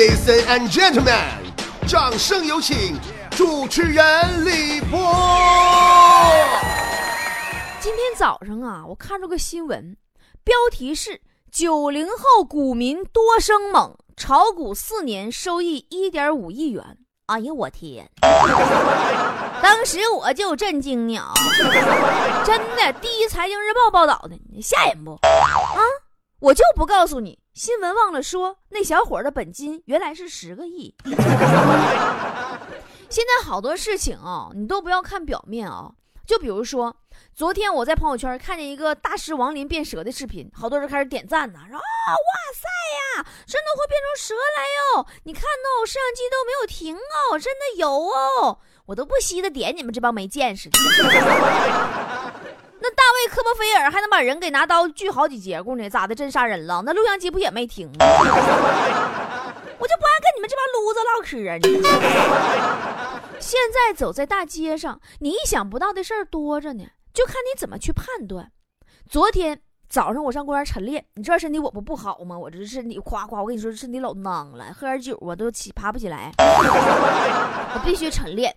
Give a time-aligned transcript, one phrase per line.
[0.00, 1.12] Ladies and gentlemen，
[1.86, 2.98] 掌声有请
[3.32, 4.98] 主持人李波。
[7.80, 9.98] 今天早上啊，我看着个新闻，
[10.42, 11.20] 标题是
[11.52, 16.82] “九零后股民多生猛，炒股四年收益一点五亿元”。
[17.28, 18.08] 哎呀，我天！
[19.62, 21.34] 当时我就震惊了，
[22.46, 25.18] 真的，第一财经日报报道的，吓人不？
[25.20, 25.76] 啊，
[26.40, 30.94] 我就不告诉你，新闻忘了说，那小伙的本金原来是十个亿。
[33.10, 35.92] 现在好多事情啊，你都不要看表面啊，
[36.26, 36.96] 就比如说。
[37.34, 42.66] 昨天我在朋友圈看见一个大师王林变蛇的视频，好多人开始点赞呢，说啊哇塞
[43.18, 44.62] 呀，真的会变成蛇来
[45.02, 45.06] 哟！
[45.24, 50.78] 你看哦，摄像机都没有停哦，真的有哦，我都不惜的点你们这帮没见识的。
[53.22, 56.14] 那科莫菲尔还能把人给拿刀锯好几节骨呢，咋的？
[56.14, 56.82] 真杀人了？
[56.86, 57.96] 那录像机不也没停吗？
[59.78, 61.58] 我就不爱跟你们这帮撸子唠嗑啊！
[63.38, 66.84] 现在走在大街上，你意想不到的事儿多着呢。
[67.12, 68.50] 就看你怎么去判断。
[69.08, 72.38] 昨天早上我上公园晨练，你知道身体我不不好吗？
[72.38, 76.32] 我这身体夸夸，我跟你说身体老囊了，喝点酒我都起爬不起来。
[77.74, 78.54] 我必须晨练。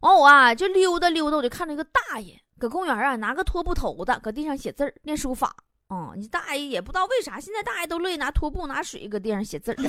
[0.00, 5.56] 完我啊就溜达溜达，我就看着一个大爷搁公园啊拿个拖布头子搁地上写字儿念书法。
[5.88, 9.76] 嗯，你大爷也不知道为啥，现在大爷都乐意拿拖布拿水搁地上写字儿。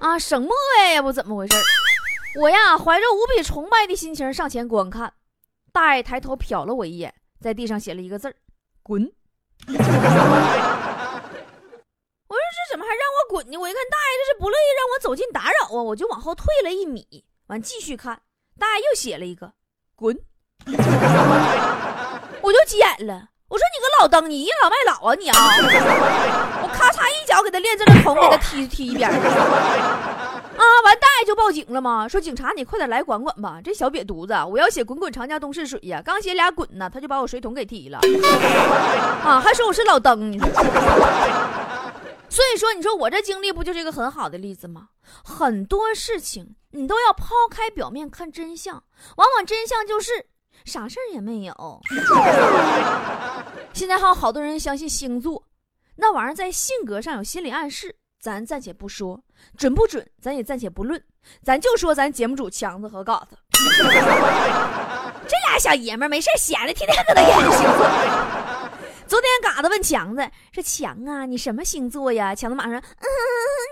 [0.00, 1.54] 啊，省墨呀，也不怎么回事
[2.40, 5.12] 我呀怀着无比崇拜的心情上前观看。
[5.70, 8.34] 大爷抬头瞟了我一眼，在地上写了一个字儿
[8.82, 9.04] ：“滚。
[9.68, 9.78] ”我说
[12.56, 18.22] ：“这怎么还让我滚呢？”我一看，大爷这是不乐意让我走近打扰啊，我就往后退了一米，完继续看。
[18.58, 19.52] 大爷又写了一个
[19.94, 20.18] “滚”，
[22.42, 23.28] 我就急眼了。
[23.48, 25.34] 我说：“你个老登，你倚老卖老啊你啊！”
[26.62, 30.62] 我咔嚓一脚给他练字的桶给他踢踢一边啊！
[30.84, 32.06] 完，大爷就报警了吗？
[32.06, 33.58] 说警察，你快点来管管吧！
[33.64, 37.98] 这小瘪犊子，我要写“滚滚长江东逝水”呀，刚写俩“滚”呢，他就把我水桶给踢了。
[39.24, 40.46] 啊，还说我是老登，你说。
[42.28, 44.90] 所以说，你说我这经历不就是一个很好的例子吗？
[45.24, 48.84] 很多事情你都要抛开表面看真相，
[49.16, 50.26] 往往真相就是
[50.64, 51.80] 啥事儿也没有。
[53.72, 55.44] 现在还有好多人相信星座，
[55.96, 57.96] 那玩意儿在性格上有心理暗示。
[58.20, 59.18] 咱暂且不说
[59.56, 61.02] 准不准，咱也暂且不论，
[61.42, 63.38] 咱就说咱节目组强子和嘎子，
[65.26, 68.39] 这俩小爷们儿没事闲的，天天搁那研究星座。
[69.40, 73.06] 嘎子问强子说：“强啊，你什么星座呀？”强子马上说：“嗯，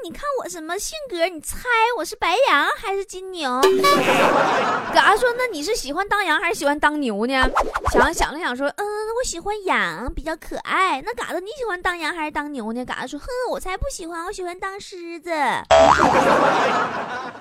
[0.04, 1.26] 你看我什么性格？
[1.28, 1.58] 你猜
[1.96, 3.60] 我是白羊还是金牛？”
[4.94, 7.50] 嘎子说：“那你是喜欢当羊还是喜欢当牛呢？”
[7.92, 8.84] 强想了想说：“嗯，
[9.18, 12.84] 我喜欢羊，比较可爱。”那嘎子你喜欢当羊还是当牛呢？
[12.84, 15.30] 嘎子说：“哼，我才不喜欢，我喜欢当狮子。”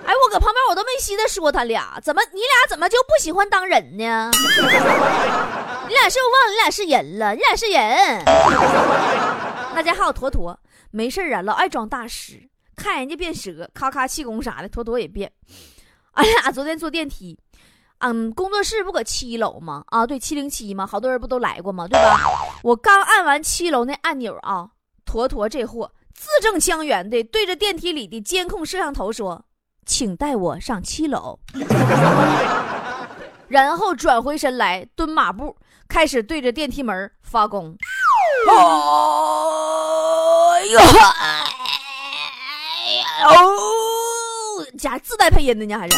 [0.07, 4.31] 哎，我搁旁边我都没稀的说他俩，怎么你俩怎么就不喜欢当人呢？
[5.87, 7.33] 你俩是不是忘了你俩是人了？
[7.33, 8.23] 你俩是人。
[9.75, 10.59] 那家还有坨坨，
[10.91, 15.31] 没事啊，老爱装大师，看人家变蛇，咔咔气功啥的，坨坨也变。
[16.13, 17.37] 俺俩昨天坐电梯，
[17.99, 19.83] 嗯，工作室不搁七楼吗？
[19.87, 20.85] 啊，对，七零七吗？
[20.85, 21.87] 好多人不都来过吗？
[21.87, 22.17] 对吧？
[22.63, 24.69] 我刚按完七楼那按钮啊，
[25.05, 29.45] 坨坨这货字正腔圆的对着电梯里的监控摄像头说
[29.85, 31.39] ：“请带我上七楼。
[33.47, 35.55] ”然后转回身来蹲马步。
[35.89, 37.77] 开始对着电梯门发功，
[38.49, 38.53] 哎
[40.65, 40.85] 呦，哎
[42.95, 43.31] 呀，哦，
[44.77, 45.97] 家自带配音的呢还是？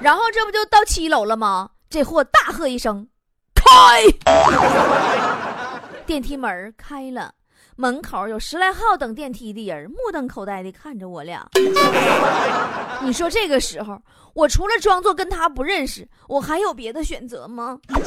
[0.00, 1.70] 然后这不就到七楼了吗？
[1.88, 3.06] 这货大喝一声
[3.54, 4.02] ：“开！”
[6.06, 7.32] 电梯门开了，
[7.82, 11.44] 门口有十来号等电梯的人，目瞪口呆的看着我俩。
[13.02, 14.00] 你说这个时候？
[14.34, 17.80] 我除了装作跟他不认识，我还有别的选择吗？
[17.90, 17.98] 哎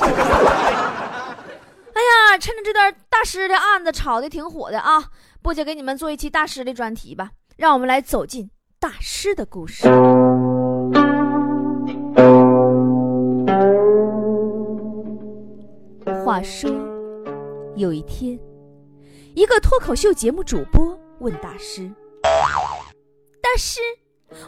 [1.99, 5.03] 呀，趁着这段大师的案子炒的挺火的啊，
[5.41, 8.49] 不姐给你们做一期大师的专题吧，让我们来走进
[8.79, 9.89] 大师的故事。
[16.23, 16.71] 话说，
[17.75, 18.39] 有一天，
[19.35, 21.91] 一个脱口秀节目主播问大师
[23.43, 23.81] ：“大师。”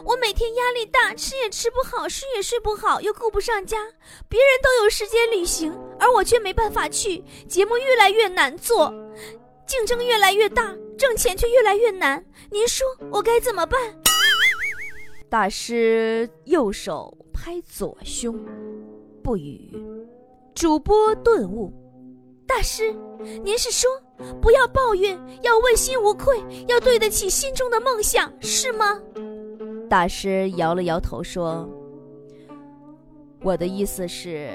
[0.04, 3.76] 我每天压力大，吃也吃不好，睡也睡不好，又顾不上家。
[4.28, 7.22] 别人都有时间旅行，而我却没办法去。
[7.46, 8.92] 节目越来越难做，
[9.66, 12.24] 竞争越来越大，挣钱却越来越难。
[12.50, 13.78] 您说我该怎么办？
[15.28, 18.42] 大师右手拍左胸，
[19.22, 19.70] 不语。
[20.54, 21.72] 主播顿悟：
[22.46, 22.92] 大师，
[23.42, 23.88] 您是说
[24.40, 26.36] 不要抱怨，要问心无愧，
[26.66, 29.00] 要对得起心中的梦想，是吗？
[29.88, 31.68] 大师摇了摇头说
[33.42, 34.50] ：“我的意思是，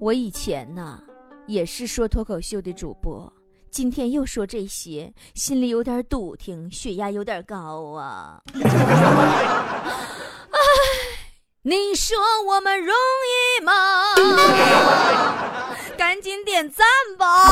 [0.00, 0.98] 我以前呢，
[1.46, 3.32] 也是说脱口秀的主播，
[3.70, 8.40] 今天又说这些，心里有点堵挺，血压有点高啊。
[11.64, 12.92] 你说我们容
[13.60, 13.72] 易吗？
[15.96, 16.84] 赶紧点赞
[17.16, 17.46] 吧！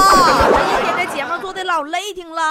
[1.70, 2.50] 老累挺了。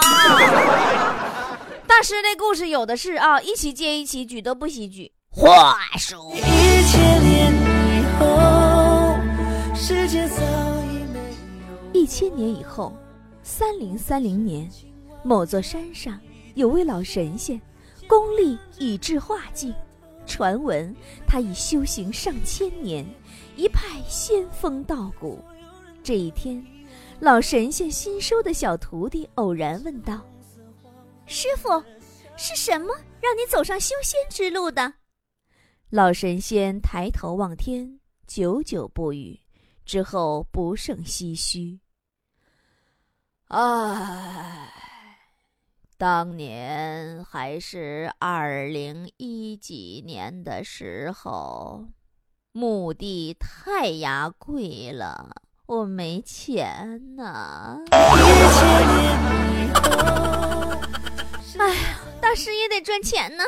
[1.85, 5.11] 大师的故事有的是啊，一起接一起，举都不惜举。
[5.29, 6.39] 话说，一
[6.87, 9.17] 千年以后，
[9.75, 10.41] 世界早
[10.85, 12.01] 已没有。
[12.01, 12.95] 一千年以后，
[13.43, 14.69] 三零三零年，
[15.21, 16.17] 某座山上
[16.55, 17.59] 有位老神仙，
[18.07, 19.75] 功力已至化境，
[20.25, 20.95] 传闻
[21.27, 23.05] 他已修行上千年，
[23.57, 25.43] 一派仙风道骨。
[26.01, 26.65] 这一天，
[27.21, 30.25] 老神仙新收的小徒弟偶然问道
[31.27, 31.83] ：“师傅，
[32.37, 34.93] 是什么让你走上修仙之路的？”
[35.91, 39.37] 老神仙抬头望天，久久不语，
[39.83, 41.81] 之后不胜唏嘘
[43.49, 44.71] ：“唉，
[45.97, 51.85] 当年还是二零一几年的时候，
[52.53, 57.77] 墓地太压贵了。”我没钱呐！
[61.59, 63.43] 哎呀，大师也得赚钱呢。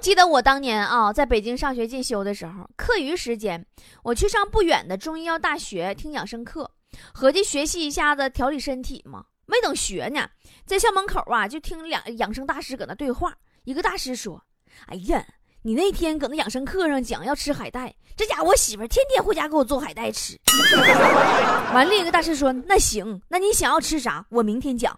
[0.00, 3.64] 记得我当年啊，在北京上学进修的时候，课余时间
[4.02, 6.68] 我去上不远的中医药大学听养生课，
[7.14, 9.24] 合计学习一下子调理身体嘛。
[9.46, 10.28] 没等学呢，
[10.66, 13.32] 在校门口啊，就听两养生大师搁那对话。
[13.62, 14.42] 一个大师说
[14.90, 15.24] ：“哎呀。”
[15.64, 20.36] 你那天搁那养生课上讲要吃海带，这家伙我媳妇天天回家给我做海带吃。
[21.72, 24.26] 完，另一个大师说：“那行，那你想要吃啥？
[24.28, 24.92] 我明天讲。”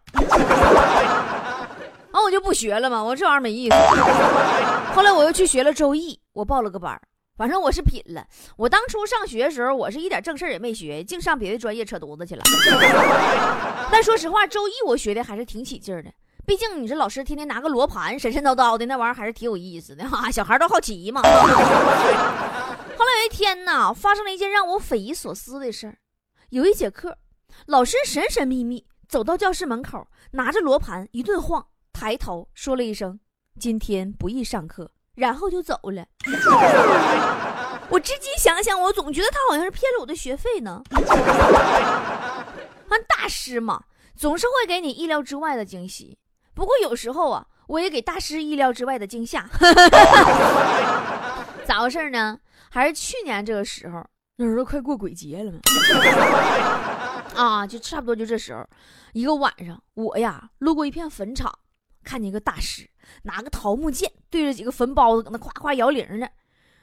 [2.13, 3.77] 完，我就不学了嘛，我这玩意儿没意思。
[4.95, 6.99] 后来我又去学了周易，我报了个班
[7.37, 8.25] 反正我是品了。
[8.57, 12.43] 我当初上学的时候，我是一点正事儿也没学，净上别的专业扯犊子去了。
[13.93, 16.11] 但说实话，周易我学的还是挺起劲儿的。
[16.47, 21.23] 毕竟你这老师天天拿个罗盘神神叨叨的那玩意儿还是挺有意思的哈，小孩都好奇嘛。
[21.25, 25.97] 后来有一天呢，发生了一件让我匪夷所思的事儿。
[26.51, 27.17] 有一节课，
[27.67, 33.19] 老师神神秘秘走到教室门口，拿着罗盘一顿晃，抬头说了一声
[33.59, 36.05] ：“今天不宜上课。”然后就走了。
[37.89, 40.83] 我至今想想，我总觉得他好像是骗了我的学费呢。
[40.93, 40.99] 啊，
[43.07, 43.85] 大师嘛，
[44.17, 46.19] 总是会给你意料之外的惊喜。
[46.55, 49.47] 不过有时候啊，我也给大师意料之外的惊吓。
[51.65, 52.39] 咋回事呢？
[52.71, 54.05] 还是去年这个时候，
[54.37, 55.59] 那时候快过鬼节了嘛。
[57.35, 58.65] 啊，就差不多就这时候，
[59.13, 61.59] 一个晚上，我呀路过一片坟场，
[62.05, 62.89] 看见一个大师
[63.23, 66.29] 拿个桃木剑对着几个坟包子搁那夸夸摇铃呢。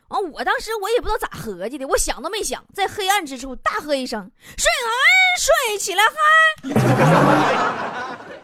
[0.09, 4.91] 完，我当时我也不知道咋合计的，我想都没想，在黑暗之处大喝一声：“睡嗨，
[5.39, 6.11] 睡起来嗨！”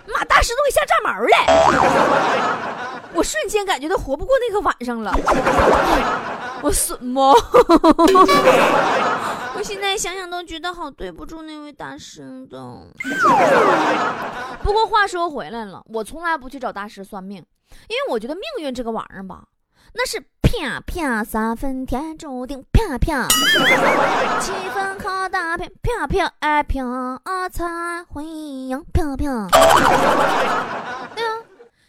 [0.07, 1.27] 妈，大师都给吓炸毛了！
[3.13, 5.11] 我瞬间感觉都活不过那个晚上了。
[6.61, 7.21] 我损不？
[9.55, 12.57] 我现在想想都觉得好对不住那位大师的。
[14.63, 17.37] 不过话说回来了，我从来不去找大师算命，
[17.87, 19.43] 因为我觉得命运这个玩意儿吧，
[19.93, 20.23] 那是。
[20.47, 22.63] 啪啪，三分天注定。
[22.71, 23.27] 啪啪，
[24.39, 25.69] 七分靠打拼。
[25.81, 28.81] 啪啪，哎啪，才会赢。
[28.93, 29.49] 啪啪，
[31.13, 31.43] 对啊，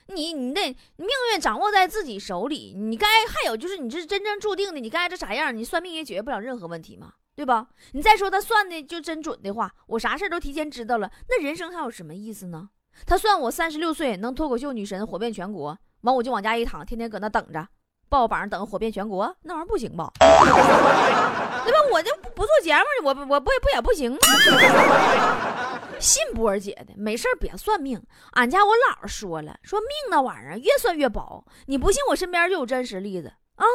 [0.09, 0.61] 你你的
[0.97, 2.75] 命运掌握在自己手里。
[2.77, 5.57] 你该还有就是你这是真正注定的，你该这啥样？
[5.57, 7.69] 你算命也解决不了任何问题嘛，对吧？
[7.93, 12.71] 你再说他算的就真准的话，我啥事都提前知道了，那人生还有什么意思呢？
[13.07, 17.69] 他算我三十六岁能脱口秀女神火遍全国，完我就往家一躺，天天搁那等着。
[18.09, 20.13] 报榜等火遍全国，那玩意儿不行吧？
[20.21, 21.79] 对吧？
[21.93, 24.19] 我就不不做节目，我我不不也不行吗？
[26.01, 28.01] 信波儿姐的，没事别算命。
[28.33, 31.45] 俺家我姥说了，说命那玩意儿越算越薄。
[31.67, 33.67] 你不信，我身边就有真实例子啊。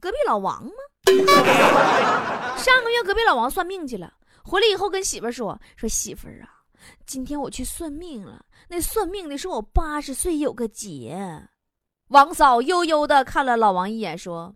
[0.00, 0.70] 隔壁老王吗？
[2.56, 4.12] 上个月隔壁老王算命去了，
[4.44, 6.62] 回来以后跟媳妇说说媳妇儿啊，
[7.04, 8.44] 今天我去算命了。
[8.68, 11.48] 那算命的说我八十岁有个劫。
[12.12, 14.54] 王嫂悠悠的看了老王一眼，说：“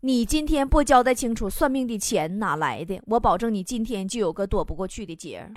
[0.00, 2.98] 你今天不交代清楚，算命的钱哪来的？
[3.06, 5.46] 我保证你今天就有个躲不过去的劫。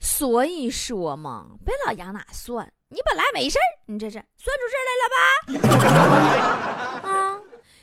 [0.00, 7.04] 所以说嘛，别老往哪算，你本来没事你这是算出事来了吧？
[7.10, 7.38] 啊，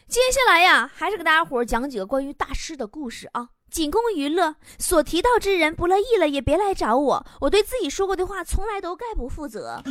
[0.08, 3.50] 接下来呀，还是给大家伙讲几个关于大师的故事啊。
[3.72, 4.56] 仅供娱乐。
[4.78, 7.26] 所提到之人不乐意了，也别来找我。
[7.40, 9.82] 我对自己说过的话，从来都概不负责。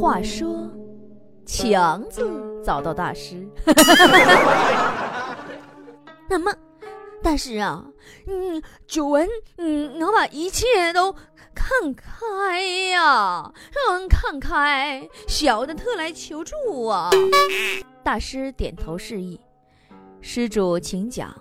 [0.00, 0.70] 话说，
[1.46, 2.30] 强子
[2.64, 3.48] 找到大师，
[6.28, 6.52] 那么。
[7.24, 7.82] 大师啊，
[8.26, 9.26] 嗯，久闻
[9.56, 11.10] 嗯能把一切都
[11.54, 13.50] 看开呀，
[13.88, 17.10] 嗯看开，小的特来求助啊。
[18.02, 19.40] 大师点头示意，
[20.20, 21.34] 施主请讲。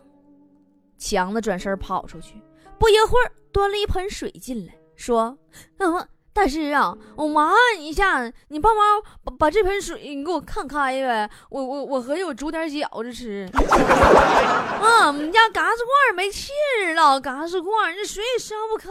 [0.97, 2.41] 强子转身跑出去，
[2.79, 5.37] 不一会儿端了一盆水进来，说
[5.79, 8.83] ：“嗯。”大师啊，我麻烦你一下，你帮忙
[9.23, 11.29] 把把这盆水你给我看开呗。
[11.49, 13.47] 我我我合计我煮点饺子吃。
[13.53, 18.89] 啊，我们家嘎子罐没气儿了，嘎子罐这水也烧不开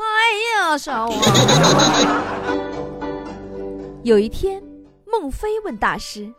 [0.56, 1.14] 呀，烧啊。
[4.04, 4.62] 有一天，
[5.04, 6.32] 孟非问大师：“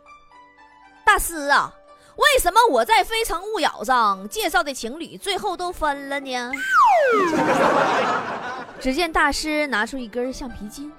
[1.04, 1.72] 大师啊，
[2.16, 6.50] 为什么我在《非诚勿扰》上介绍的情侣最后都分了呢？”
[8.80, 10.92] 只见大师拿出一根橡皮筋，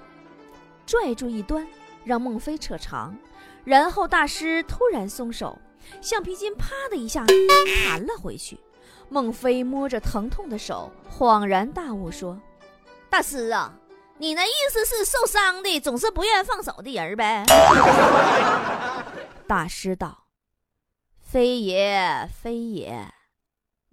[0.86, 1.66] 拽住一端，
[2.04, 3.16] 让孟非扯长，
[3.64, 5.56] 然后大师突然松手，
[6.00, 8.58] 橡皮筋啪的一下弹了回去。
[9.08, 12.40] 孟非摸着疼痛的手，恍然大悟说
[13.08, 13.72] ：“大师啊，
[14.18, 17.44] 你那意思是受伤的总是不愿放手的人呗？”
[19.46, 20.24] 大师道
[21.22, 23.06] ：“非也，非也。”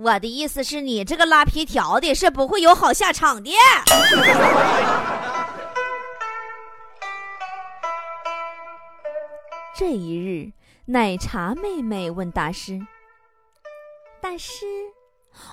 [0.03, 3.49] 我的意思是你这个拉皮条的，是不会有好下场的。
[9.73, 10.51] 这一日，
[10.87, 12.81] 奶茶妹妹问大师
[14.19, 14.65] ：“大师，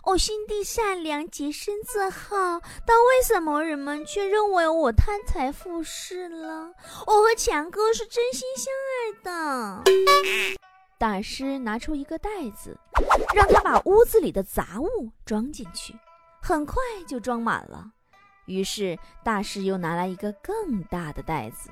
[0.06, 6.72] 我心地善良，洁身自好，但为什么人们却认为我贪财附势了？
[7.06, 8.66] 我和强哥是真心相
[8.98, 9.84] 爱的。”
[11.00, 12.78] 大师拿出一个袋子，
[13.34, 15.98] 让他把屋子里的杂物装进去，
[16.42, 16.76] 很快
[17.08, 17.90] 就装满了。
[18.44, 21.70] 于是大师又拿来一个更大的袋子。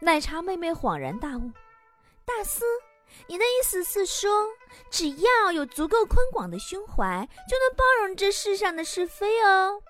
[0.00, 1.52] 奶茶妹妹恍然大悟
[2.26, 2.64] ：“大师，
[3.28, 4.28] 你的意思是说，
[4.90, 9.80] 只要有足够宽广的胸怀，就能包容这世上的是非哦？”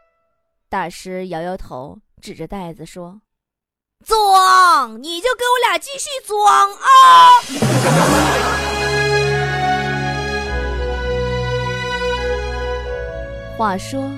[0.68, 3.22] 大师摇摇头，指着袋子说。
[4.06, 7.30] 装，你就跟我俩继续装啊！
[13.58, 14.08] 话说，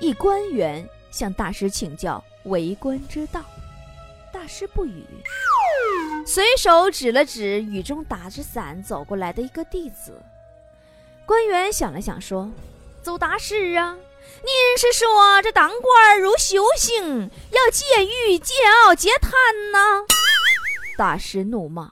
[0.00, 3.42] 一官员向大师请教为官之道，
[4.32, 5.04] 大师不语，
[6.26, 10.18] 随手指了指雨中打着伞走过来的一个弟子。
[11.26, 12.50] 官员想了想，说
[13.04, 13.94] ：“走大师啊。”
[14.40, 18.54] 您是说这当官如修行，要戒欲、戒
[18.84, 19.32] 傲、戒贪
[19.72, 20.04] 呢？
[20.96, 21.90] 大师怒骂：“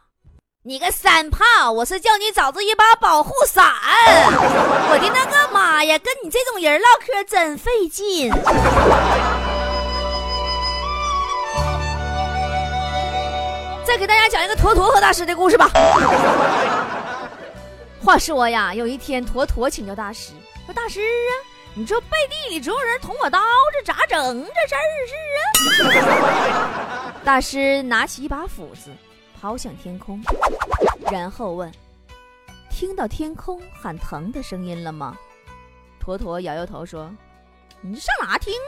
[0.62, 1.70] 你个三炮！
[1.72, 3.64] 我是叫你找着一把保护伞！
[4.90, 8.30] 我的那个妈呀，跟你这种人唠嗑真费劲。”
[13.84, 15.68] 再给大家讲一个坨坨和大师的故事吧。
[18.04, 20.30] 话说呀，有一天坨坨请教大师
[20.64, 21.32] 说：“大师啊。”
[21.78, 23.38] 你这背地里总有人捅我刀，
[23.70, 24.42] 这咋整？
[24.42, 25.14] 这事儿是
[26.50, 27.12] 啊！
[27.22, 28.90] 大师拿起一把斧子，
[29.38, 30.18] 抛向天空，
[31.12, 31.70] 然后问
[32.72, 35.14] ：“听到天空喊疼的声音了吗？”
[36.00, 37.14] 坨坨摇摇头说
[37.82, 38.58] ：“你上哪听着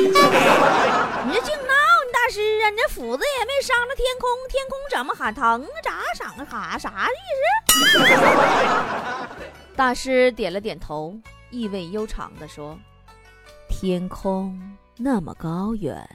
[0.00, 0.08] 去？
[0.10, 1.72] 你这净闹！
[2.04, 5.78] 你大师啊，你这斧子也没伤着天空，天空怎么喊疼啊？
[5.80, 6.80] 咋嗓子喊？
[6.80, 7.14] 啥意
[7.92, 7.98] 思？”
[9.76, 11.14] 大师点了点头。
[11.50, 12.78] 意味悠长地说
[13.68, 16.06] ：“天空那么高远、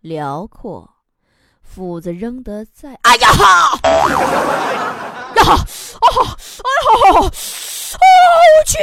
[0.00, 0.88] 辽阔，
[1.62, 2.96] 斧子扔得在……
[3.02, 3.80] 哎呀哈！
[5.34, 5.64] 呀哈！
[6.00, 6.06] 哦，
[6.62, 6.70] 哎
[7.10, 7.20] 呦！
[7.20, 8.78] 我去！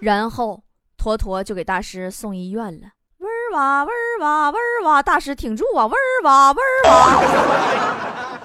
[0.00, 0.60] 然后
[0.96, 2.88] 坨坨就给大师送医院了。
[3.18, 5.00] 嗡儿哇，嗡儿哇，嗡儿哇！
[5.00, 5.86] 大师挺住啊！
[5.86, 8.40] 嗡儿哇，嗡儿哇！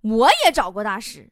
[0.00, 1.30] 我也找过大师。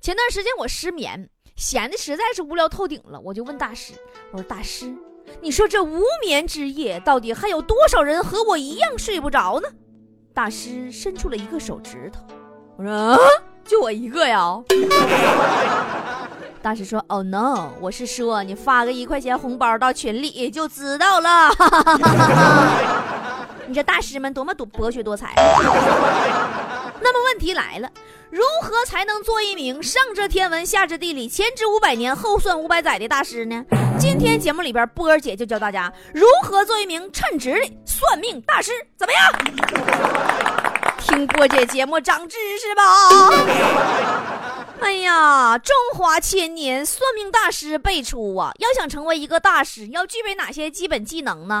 [0.00, 3.94] 前段时间我失眠。”闲的实在是无聊透顶了，我就问大师
[4.30, 4.94] ：“我说大师，
[5.40, 9.68] 你说这无眠之夜，到底还有多少人和我一样睡不着呢？”
[10.34, 12.20] 大师伸出了一个手指头，
[12.76, 13.18] 我说：“啊，
[13.64, 14.62] 就我一个呀。
[16.60, 21.50] ”大师说：“Oh no，我是说你发个一块钱红包到群里就知道了。
[23.66, 25.34] ”你这大师们多么多博学多才。
[27.00, 27.90] 那么问题来了。
[28.28, 33.64] 如何才能做一名上知天文下知地理前知五百年后算五百载的大师呢？
[33.98, 39.32] 今天节目里边，波儿姐就教大家如何做一名称职的算命大师，怎么样？
[41.00, 44.32] 听波姐节目长知识吧。
[44.80, 48.52] 哎呀，中华千年算命大师辈出啊！
[48.58, 51.60] 要想成为一个大师，要具备哪些基本技能呢？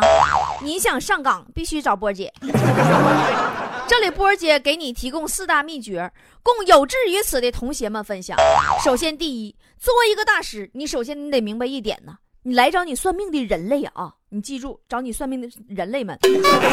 [0.62, 2.32] 你想上岗，必须找波姐。
[3.88, 8.36] 这里波姐给你提供四大秘诀，供有志于此的同学们分享。
[8.84, 16.18] 首先，第一，作为一个大师，你首先你得明白一点呢，你来找你算命的人类啊，你记住，找你算命的人类们，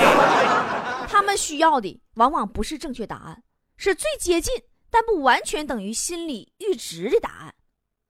[1.08, 3.42] 他们需要的往往不是正确答案，
[3.78, 4.54] 是最接近。
[4.94, 7.56] 但不完全等于心理阈值的答案，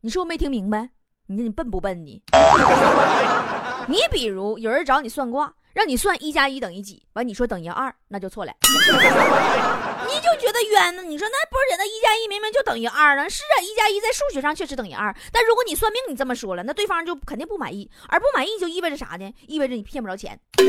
[0.02, 0.90] 你说我没听明白？
[1.28, 2.22] 你说你笨不笨你？
[3.88, 8.52] 你比如有人找你算卦，让你算一加一等于几，完你说等于二，那就错了。
[8.68, 11.02] 你就觉得冤呢？
[11.04, 13.30] 你说那不是那一加一明明就等于二呢？
[13.30, 19.34] 是啊，一加一在数学上确实等于二，但如果你算命你这么说了，那对方就肯定不满意，而不满意就意味着啥呢？
[19.48, 20.38] 意味着你骗不着钱。
[20.58, 20.64] 那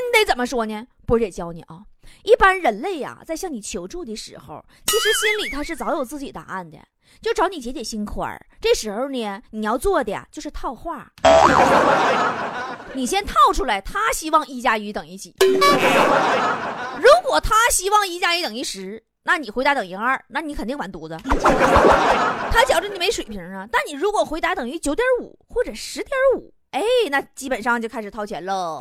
[0.00, 0.84] 你得怎么说呢？
[1.06, 1.82] 波姐教你啊。
[2.22, 6.78] 一般人类呀，在向你求助的时候，其实心里他是早有自己答案的，
[7.20, 8.34] 就找你解解心宽。
[8.60, 11.10] 这时候呢，你要做的就是套话，
[12.94, 15.34] 你先套出来，他希望一加一等于几？
[15.40, 21.18] 如果他希望一加一等于十，那你回答等于二，那你肯定完犊子。
[21.24, 23.68] 他觉着你没水平啊。
[23.70, 26.52] 但你如果回答等于九点五或者十点五。
[26.70, 28.80] 哎，那基本上就开始掏钱喽。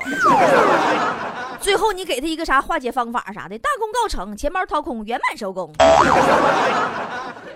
[1.64, 5.72] 最后你给他一个啥化解方法啥的，大功告成，钱包掏空，圆满收工。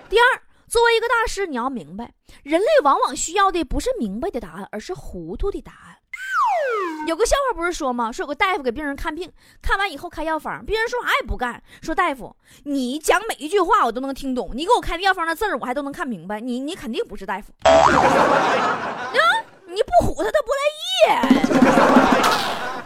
[0.08, 0.24] 第二，
[0.66, 2.10] 作为一个大师，你要明白，
[2.42, 5.98] 人类往往需要的不是明白的答案，而是糊涂的答案。
[7.06, 8.10] 有个笑话不是说吗？
[8.10, 12.34] 说有个大夫给病人看病，看完以后开药方，病人说啥也不干，说大夫，
[12.64, 17.52] 你讲每一句话我都能听懂，你给我开的药方的字儿我还都能看明白，你你肯定不是大夫。
[19.70, 20.60] 你不唬他，他不乐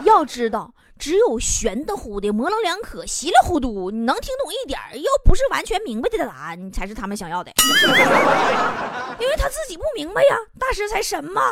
[0.02, 0.04] 意。
[0.04, 7.50] 要知道，只有玄的乎的、模棱两可、稀里糊涂，你能听懂一点又不是完全明白的答案，你才是他们想要的。
[9.18, 11.42] 因为他自己不明白呀，大师才神嘛，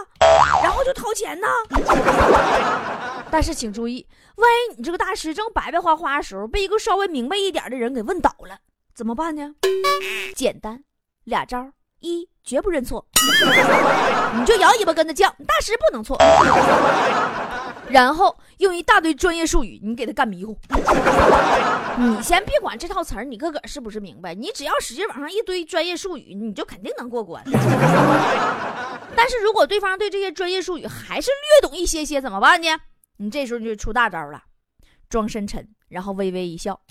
[0.62, 1.48] 然后就掏钱呢。
[3.29, 8.57] 但是请注意，万一你这个大师正白白花花的时候，被一个稍微明白一点的人给问倒了，
[8.94, 9.57] 怎么办呢？
[10.37, 10.85] 简单，
[11.24, 11.72] 俩招。
[12.03, 13.05] 一绝不认错，
[14.35, 16.16] 你就摇尾巴跟他犟，大师不能错。
[17.90, 20.57] 然后用一大堆专业术语，你给他干迷糊。
[21.98, 24.33] 你先别管这套词儿，你个个是不是明白？
[24.35, 27.42] 你只要使劲往上一堆专业术语，你就肯定能过关。
[29.16, 32.68] 但是如果对方对这些专业术语还是略懂一些些，怎么办呢？
[33.16, 34.40] 你这时候就出大招了，
[35.09, 36.81] 装深沉，然后微微一笑。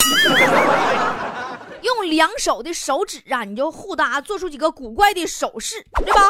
[1.81, 6.21] 用两手的手指啊，你就互搭做出几个古怪的手势，对吧？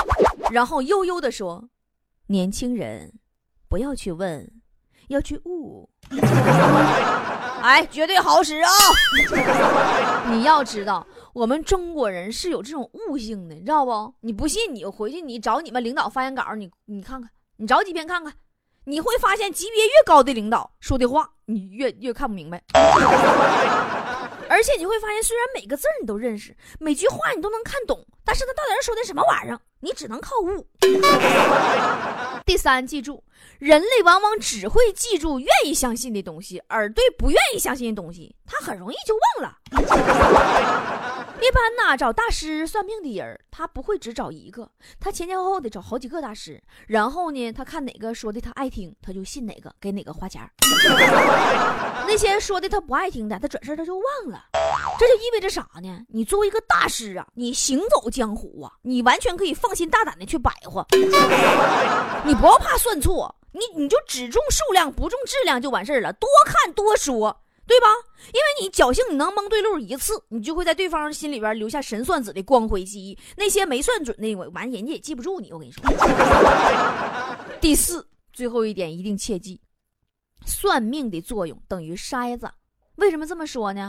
[0.52, 1.68] 然后悠悠的说
[2.28, 3.12] ：“年轻人，
[3.70, 4.52] 不要去问，
[5.10, 5.88] 要去悟。
[7.62, 8.70] 哎，绝对好使啊！
[10.32, 14.14] 你要知道，我们中国人是有这种悟性的，你知道不？
[14.22, 18.34] 你不信，你回去你找你们领导发言稿，你你看看，你找几篇看看，
[18.86, 22.64] 你会发现级别越高的领导说的话，你越越看不明白。”
[24.60, 30.68] 而且你会发现，虽然每个字你都认识，每句话你都能看懂，但是他到底是说的什么玩意儿，你只能靠悟。
[32.46, 33.24] 第三，记住，
[33.58, 39.58] 人类往往只会记住愿意相信的东西，而对不愿意相信的东西，他很容易就忘了。
[41.42, 46.62] 一般呢，找大师算命的人，他不会只找一个，他前前后后得找好几个大师。
[46.88, 50.42] 然后呢，他看哪个说的他爱听，他就信哪个，给哪个花钱。
[52.08, 54.46] 那些说的他不爱听的，他转身他就忘了。
[55.00, 56.06] 这就意味着啥呢？
[56.10, 60.86] 你作为一个大师啊，你行走江湖啊，你完全可以放心大胆的去摆活，
[62.26, 67.42] 你不要怕算错，你你就只重数量不重质量就完事儿了，多看多说。
[67.70, 67.86] 对吧？
[68.34, 73.16] 因为你侥幸你能蒙对路一次，你就会在对方心里边留下神算子的光辉记忆。
[73.38, 75.54] 那些没算准的，我完人家也记不住你。
[75.54, 75.84] 我跟你说。
[77.62, 79.62] 第四，最后一点一定切记，
[80.48, 82.50] 算命的作用等于筛子。
[82.96, 83.88] 为什么这么说呢？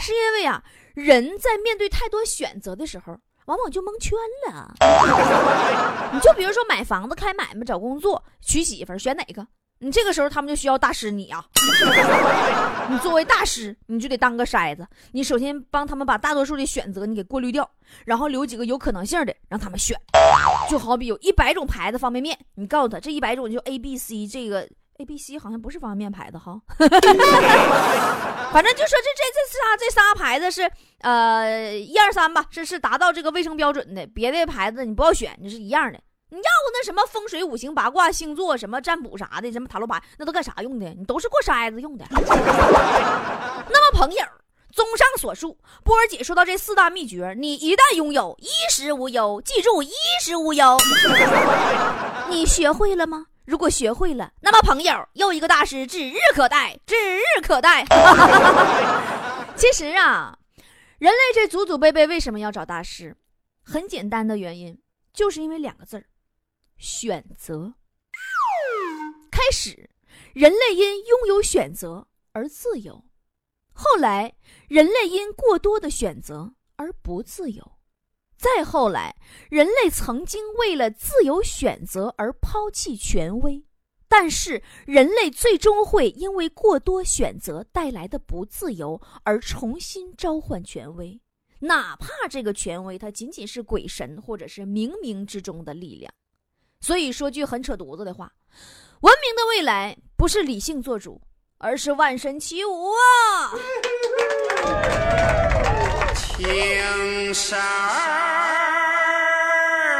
[0.00, 0.60] 是因为啊，
[0.94, 4.74] 人在面对太多选择的时候，往往就蒙圈了。
[6.12, 9.46] 你就比如说买房子、开买卖、找工作、娶媳妇，选哪个？
[9.84, 11.44] 你这个时候，他们就需要大师你啊！
[12.88, 14.86] 你作为大师，你就得当个筛子。
[15.10, 17.68] 你首先帮他们把大多数的选择你给过滤掉，
[18.04, 19.98] 然后留几个有可能性的让他们选。
[20.70, 24.60] 就好比有一百种牌子方便面，你告诉他这一百种就 A、B、C，这个
[24.98, 26.60] A、B、C 好像不是方便面牌子哈。
[28.52, 34.06] 反正就说这这这仨这仨牌子是呃一二三吧，是是达到这个卫生标准的。
[34.06, 35.98] 别的牌子你不要选，你是一样的。
[36.32, 40.88] 你要不那什么风水、五行、八卦、星座、什么占卜啥的，什么塔罗牌，那都干啥用的？
[40.98, 42.06] 你都是过筛子用的。
[42.10, 44.24] 那么朋友，
[44.72, 49.42] 综上所述，波儿姐说到这四大秘诀，你一旦拥有，衣食无忧。
[49.44, 49.92] 记住，衣
[50.22, 50.78] 食无忧。
[52.30, 53.26] 你学会了吗？
[53.44, 57.84] 如果学会了，那么朋友又一个大师指日可待，指日可待。
[59.54, 60.38] 其实啊，
[60.98, 63.14] 人类这祖祖辈辈为什么要找大师？
[63.62, 64.78] 很简单的原因，
[65.12, 66.04] 就是因为两个字儿。
[66.82, 67.72] 选择。
[69.30, 69.88] 开始，
[70.34, 73.04] 人类因拥有选择而自由；
[73.72, 74.34] 后来，
[74.68, 77.62] 人类因过多的选择而不自由；
[78.36, 79.16] 再后来，
[79.48, 83.64] 人类曾经为了自由选择而抛弃权威，
[84.08, 91.20] 但是人类最终会因为过多选择带来的不自由而重新召唤权威，
[91.60, 96.12] 哪怕这个权威它仅仅是鬼神或者是冥冥之中的力量。
[96.82, 98.32] 所以说句很扯犊子的话，
[99.00, 101.22] 文明的未来不是理性做主，
[101.58, 103.54] 而是万神齐舞啊！
[106.14, 107.62] 青山儿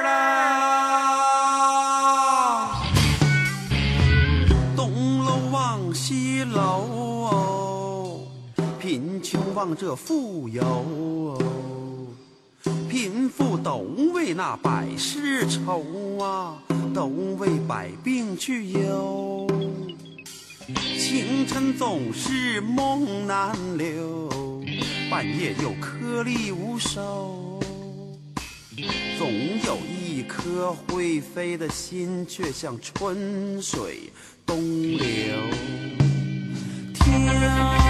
[0.03, 2.83] 啦，
[4.77, 8.27] 东楼望西楼，
[8.81, 10.61] 贫穷望这富有。
[12.93, 13.79] 贫富都
[14.13, 15.83] 为那百事愁
[16.23, 17.07] 啊，都
[17.39, 19.47] 为百病去忧。
[20.99, 24.29] 清晨总是梦难留，
[25.11, 27.59] 半夜又颗粒无收。
[29.19, 29.27] 总
[29.65, 34.13] 有一颗会飞的心，却像春水
[34.45, 34.61] 东
[34.99, 34.99] 流。
[36.93, 37.82] 天。